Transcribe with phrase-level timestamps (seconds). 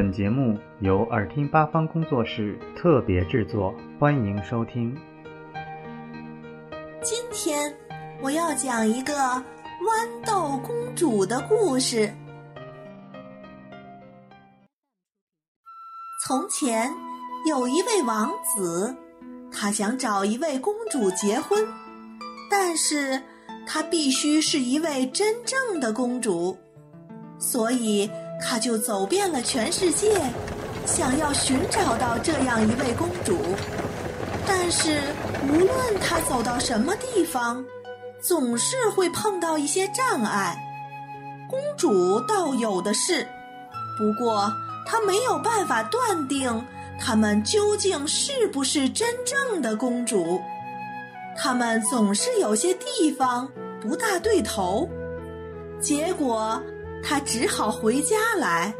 [0.00, 4.96] 本节目由耳听八方工作室特别制作，欢迎收听。
[7.02, 7.70] 今天
[8.22, 9.44] 我要讲一个豌
[10.24, 12.10] 豆公主的故事。
[16.26, 16.90] 从前
[17.46, 18.96] 有一位王子，
[19.52, 21.62] 他想找一位公主结婚，
[22.50, 23.20] 但是
[23.66, 26.56] 她必须是一位真正的公主，
[27.38, 30.20] 所以他就走遍了全世界，
[30.86, 33.36] 想要寻找到这样一位公主。
[34.46, 35.00] 但是
[35.48, 37.64] 无论他走到什么地方，
[38.20, 40.56] 总是会碰到一些障碍。
[41.48, 43.26] 公主倒有的是，
[43.98, 44.52] 不过。
[44.86, 46.66] 他没有办法断定
[46.98, 50.40] 他们究竟是不是真正的公主，
[51.36, 53.48] 他们总是有些地方
[53.80, 54.88] 不大对头。
[55.80, 56.60] 结果
[57.02, 58.74] 他只好回家来，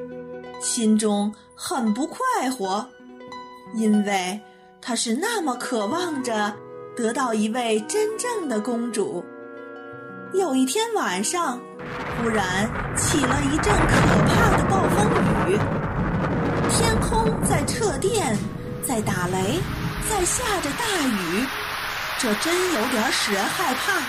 [0.61, 2.87] 心中很不快活，
[3.75, 4.41] 因为
[4.81, 6.55] 他是那么渴望着
[6.97, 9.25] 得到一位真正的公主。
[10.33, 11.61] 有一天晚上，
[12.23, 13.97] 忽然起了一阵可
[14.29, 15.11] 怕的暴风
[15.49, 15.59] 雨。
[16.71, 18.37] 天空在撤电，
[18.87, 19.59] 在打雷，
[20.09, 21.45] 在下着大雨，
[22.19, 24.01] 这真有点使人害怕。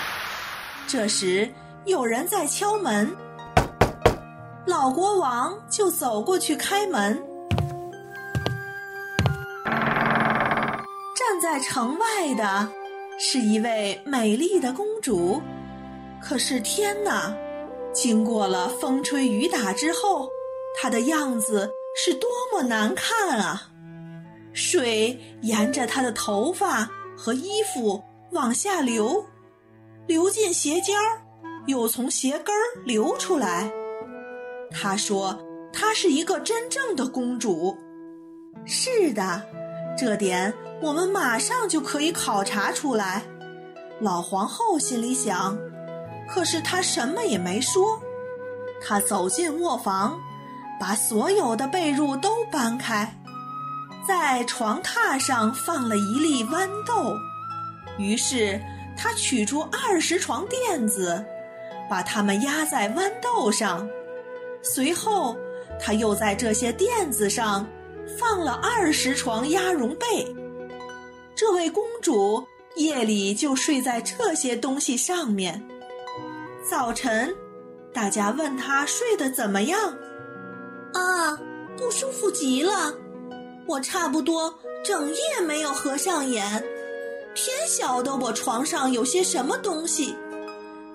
[0.86, 1.50] 这时
[1.86, 3.10] 有人在敲门，
[4.66, 7.22] 老国王就走过去开门。
[11.14, 12.68] 站在城外的
[13.18, 15.40] 是一位美丽的公主，
[16.20, 17.34] 可是天哪！
[17.92, 20.28] 经过了风吹雨打之后，
[20.80, 21.70] 她的样子。
[21.94, 23.68] 是多么难看啊！
[24.54, 29.22] 水沿着她的头发和衣服往下流，
[30.06, 31.20] 流进鞋尖儿，
[31.66, 33.70] 又从鞋跟儿流出来。
[34.74, 35.38] 他说
[35.72, 37.76] ：“她是一个真正的公主。”
[38.64, 39.42] 是的，
[39.96, 43.22] 这点我们马上就可以考察出来。
[44.00, 45.56] 老皇后心里想，
[46.28, 48.00] 可是她什么也没说。
[48.82, 50.18] 她走进卧房。
[50.80, 53.16] 把所有的被褥都搬开，
[54.08, 57.14] 在床榻上放了一粒豌豆。
[57.98, 58.60] 于是
[58.96, 61.24] 他取出二十床垫子，
[61.88, 63.88] 把它们压在豌豆上。
[64.62, 65.36] 随后，
[65.80, 67.66] 他又在这些垫子上
[68.18, 70.26] 放了二十床鸭绒被。
[71.34, 72.46] 这位公主
[72.76, 75.62] 夜里就睡在这些东西上面。
[76.68, 77.34] 早晨，
[77.92, 79.96] 大家问她睡得怎么样。
[80.92, 81.36] 啊，
[81.76, 82.94] 不舒服极了！
[83.66, 86.62] 我差不多整夜没有合上眼，
[87.34, 90.14] 天晓得我床上有些什么东西，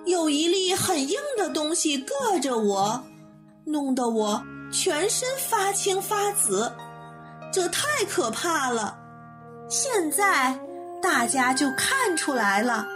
[0.04, 3.02] 有一粒很硬的东西硌着我，
[3.68, 4.42] 弄得我
[4.72, 6.72] 全身发青发紫，
[7.52, 8.98] 这太可怕了。
[9.68, 10.58] 现在
[11.02, 12.86] 大家就看出来了，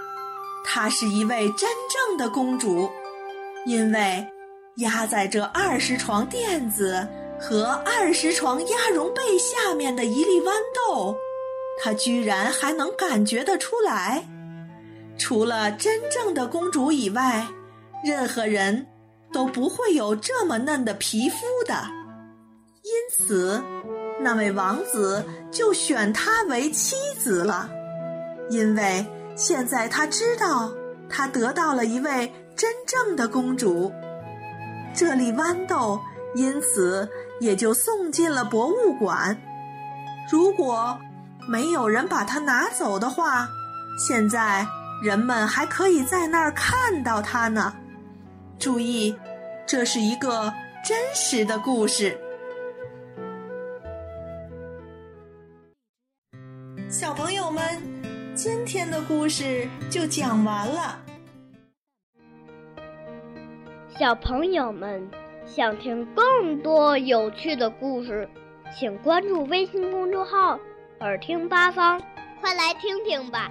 [0.65, 1.69] 她是一位真
[2.09, 2.91] 正的公主，
[3.67, 4.27] 因为。
[4.77, 7.07] 压在这二十床垫子
[7.39, 11.15] 和二十床鸭绒被下面的一粒豌豆，
[11.79, 14.27] 她居然还能感觉得出来。
[15.19, 17.47] 除了真正的公主以外，
[18.03, 18.87] 任何人
[19.33, 21.75] 都不会有这么嫩的皮肤的。
[22.83, 23.63] 因此，
[24.21, 27.69] 那位王子就选她为妻子了，
[28.51, 29.07] 因为
[29.37, 30.71] 现在他知道
[31.09, 33.93] 他得到了一位真正的公主。
[34.95, 35.99] 这粒豌豆
[36.35, 37.09] 因此
[37.41, 39.37] 也就送进了博物馆。
[40.31, 40.99] 如果
[41.49, 43.49] 没有人把它拿走的话，
[43.99, 44.67] 现在
[45.03, 47.75] 人们还可以在那儿看到它呢。
[48.63, 49.13] 注意，
[49.67, 52.17] 这是一个真实的故事。
[56.89, 57.83] 小朋友们，
[58.37, 60.97] 今天的故事就讲完了。
[63.99, 65.11] 小朋友们
[65.45, 68.29] 想听更多有趣的故事，
[68.79, 70.57] 请关注微信公众号
[71.03, 72.01] “耳听八方”，
[72.41, 73.51] 快来听听吧。